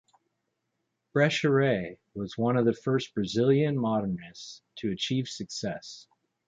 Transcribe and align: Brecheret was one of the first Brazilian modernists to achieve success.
Brecheret 1.13 1.99
was 2.15 2.35
one 2.35 2.57
of 2.57 2.65
the 2.65 2.73
first 2.73 3.13
Brazilian 3.13 3.77
modernists 3.77 4.63
to 4.77 4.89
achieve 4.89 5.27
success. 5.29 6.07